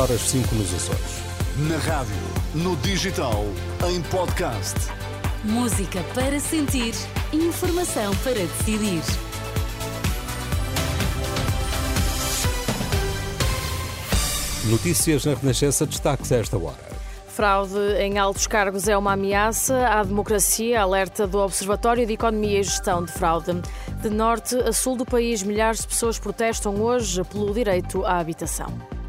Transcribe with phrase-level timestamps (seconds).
[0.00, 1.20] horas 5 nos Açores.
[1.68, 2.14] Na rádio,
[2.54, 3.44] no digital,
[3.86, 4.74] em podcast.
[5.44, 6.94] Música para sentir,
[7.34, 9.02] informação para decidir.
[14.70, 16.78] Notícias na Renascença, destaques a esta hora.
[17.28, 22.62] Fraude em altos cargos é uma ameaça à democracia, alerta do Observatório de Economia e
[22.62, 23.60] Gestão de Fraude.
[24.00, 28.99] De norte a sul do país, milhares de pessoas protestam hoje pelo direito à habitação.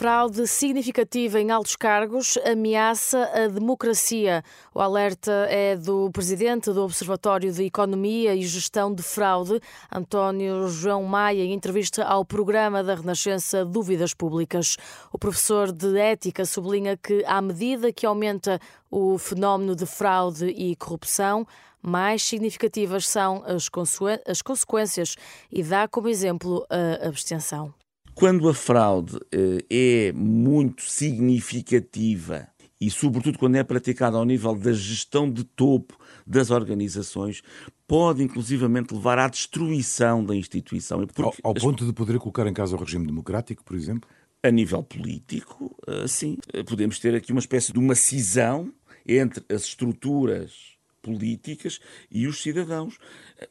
[0.00, 4.42] Fraude significativa em altos cargos ameaça a democracia.
[4.74, 9.60] O alerta é do presidente do Observatório de Economia e Gestão de Fraude,
[9.94, 14.78] António João Maia, em entrevista ao programa da Renascença Dúvidas Públicas.
[15.12, 18.58] O professor de Ética sublinha que, à medida que aumenta
[18.90, 21.46] o fenómeno de fraude e corrupção,
[21.82, 25.16] mais significativas são as, consequências
[25.52, 27.74] e dá como exemplo a abstenção.
[28.20, 34.74] Quando a fraude eh, é muito significativa e, sobretudo, quando é praticada ao nível da
[34.74, 37.40] gestão de topo das organizações,
[37.88, 41.00] pode inclusivamente levar à destruição da instituição.
[41.16, 44.06] Ao, ao ponto de poder colocar em causa o regime democrático, por exemplo?
[44.42, 46.36] A nível político, eh, sim.
[46.68, 48.70] Podemos ter aqui uma espécie de uma cisão
[49.06, 52.98] entre as estruturas políticas e os cidadãos.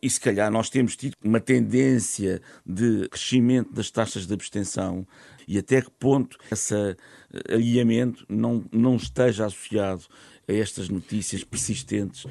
[0.02, 5.08] E se calhar nós temos tido uma tendência de crescimento das taxas de abstenção
[5.48, 6.96] e até que ponto esse
[7.50, 10.06] alinhamento não, não esteja associado
[10.48, 12.26] a estas notícias persistentes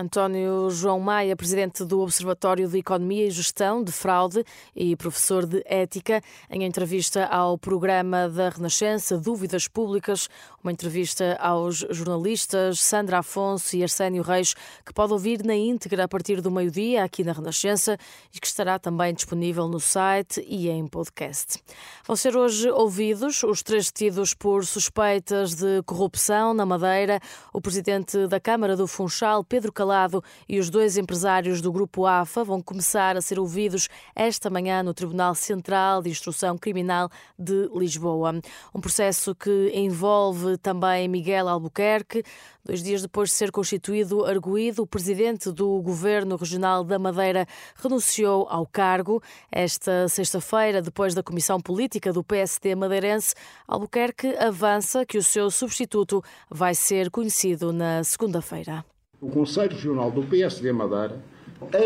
[0.00, 5.60] António João Maia, presidente do Observatório de Economia e Gestão de Fraude e professor de
[5.66, 10.28] Ética, em entrevista ao programa da Renascença Dúvidas Públicas,
[10.62, 14.54] uma entrevista aos jornalistas Sandra Afonso e Arsénio Reis,
[14.86, 17.98] que pode ouvir na íntegra a partir do meio-dia aqui na Renascença
[18.32, 21.60] e que estará também disponível no site e em podcast.
[22.06, 27.18] Vão ser hoje ouvidos os três detidos por suspeitas de corrupção na Madeira,
[27.52, 32.04] o presidente da Câmara do Funchal, Pedro Calado, Calado e os dois empresários do Grupo
[32.04, 37.70] AFA vão começar a ser ouvidos esta manhã no Tribunal Central de Instrução Criminal de
[37.74, 38.38] Lisboa.
[38.74, 42.22] Um processo que envolve também Miguel Albuquerque.
[42.62, 48.46] Dois dias depois de ser constituído arguído, o presidente do Governo Regional da Madeira renunciou
[48.50, 49.22] ao cargo.
[49.50, 53.34] Esta sexta-feira, depois da Comissão Política do PSD madeirense,
[53.66, 58.84] Albuquerque avança que o seu substituto vai ser conhecido na segunda-feira
[59.20, 61.20] o Conselho Regional do PSD Madeira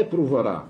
[0.01, 0.67] aprovará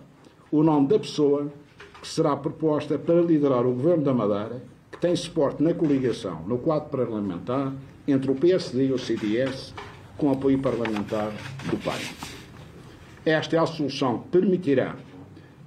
[0.50, 1.52] o nome da pessoa
[2.00, 6.58] que será proposta para liderar o Governo da Madeira, que tem suporte na coligação, no
[6.58, 7.72] quadro parlamentar,
[8.06, 9.72] entre o PSD e o CDS,
[10.16, 11.32] com apoio parlamentar
[11.70, 11.98] do PAN.
[13.24, 14.96] Esta é a solução que permitirá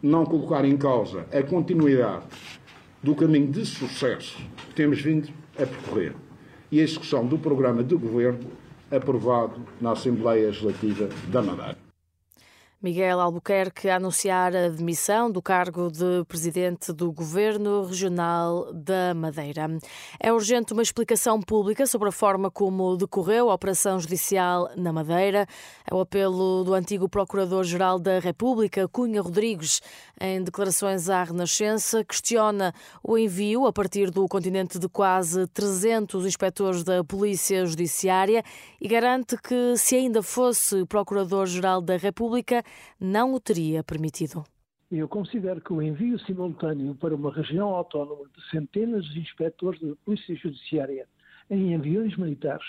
[0.03, 2.25] não colocar em causa a continuidade
[3.01, 6.13] do caminho de sucesso que temos vindo a percorrer
[6.71, 8.39] e a execução do programa de governo
[8.91, 11.84] aprovado na Assembleia Legislativa da Madeira.
[12.85, 19.67] Miguel Albuquerque a anunciar a demissão do cargo de presidente do Governo Regional da Madeira.
[20.19, 25.47] É urgente uma explicação pública sobre a forma como decorreu a operação judicial na Madeira.
[25.89, 29.81] É o apelo do antigo Procurador-Geral da República, Cunha Rodrigues,
[30.21, 32.71] em declarações à Renascença, questiona
[33.03, 38.43] o envio a partir do continente de quase 300 inspectores da Polícia Judiciária
[38.79, 42.63] e garante que, se ainda fosse Procurador-Geral da República,
[42.99, 44.43] não o teria permitido.
[44.91, 49.95] Eu considero que o envio simultâneo para uma região autónoma de centenas de inspectores da
[50.05, 51.07] Polícia Judiciária
[51.49, 52.65] em aviões militares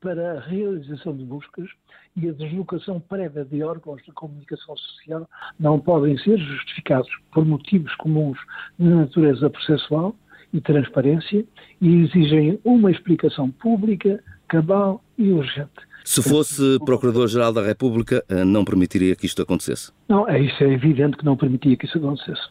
[0.00, 1.68] para a realização de buscas
[2.16, 7.94] e a deslocação prévia de órgãos de comunicação social não podem ser justificados por motivos
[7.96, 8.38] comuns
[8.78, 10.16] de natureza processual
[10.52, 11.44] e transparência
[11.80, 15.70] e exigem uma explicação pública, cabal e urgente.
[16.04, 19.92] Se fosse Procurador-Geral da República, eh, não permitiria que isto acontecesse?
[20.08, 22.42] Não, é isso, é evidente que não permitia que isso acontecesse.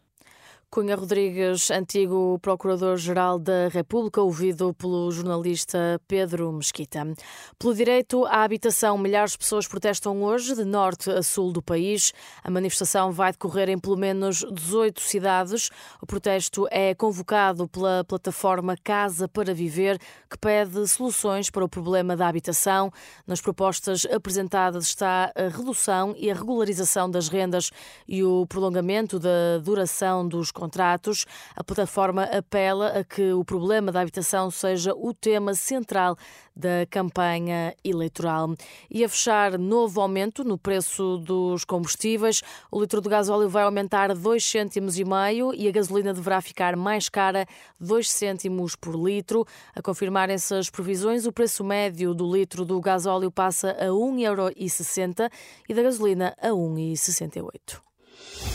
[0.73, 7.13] Cunha Rodrigues, antigo Procurador-Geral da República, ouvido pelo jornalista Pedro Mesquita.
[7.59, 12.13] Pelo direito à habitação, milhares de pessoas protestam hoje, de norte a sul do país.
[12.41, 15.69] A manifestação vai decorrer em pelo menos 18 cidades.
[16.01, 22.15] O protesto é convocado pela plataforma Casa para Viver, que pede soluções para o problema
[22.15, 22.93] da habitação.
[23.27, 27.71] Nas propostas apresentadas está a redução e a regularização das rendas
[28.07, 31.25] e o prolongamento da duração dos contratos.
[31.55, 36.15] A plataforma apela a que o problema da habitação seja o tema central
[36.55, 38.53] da campanha eleitoral.
[38.89, 42.43] E a fechar, novo aumento no preço dos combustíveis.
[42.69, 46.41] O litro de gás óleo vai aumentar 2 cêntimos e meio e a gasolina deverá
[46.41, 47.47] ficar mais cara,
[47.79, 49.45] 2 cêntimos por litro.
[49.73, 55.31] A confirmarem-se previsões, o preço médio do litro do gás óleo passa a 1,60€
[55.67, 58.50] e da gasolina a 1,68€.